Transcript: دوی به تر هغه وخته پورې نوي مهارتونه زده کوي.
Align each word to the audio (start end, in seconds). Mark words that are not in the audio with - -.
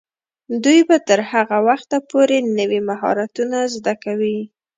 دوی 0.63 0.79
به 0.89 0.97
تر 1.07 1.19
هغه 1.31 1.57
وخته 1.67 1.97
پورې 2.09 2.37
نوي 2.59 2.79
مهارتونه 2.89 3.57
زده 3.75 3.93
کوي. 4.03 4.39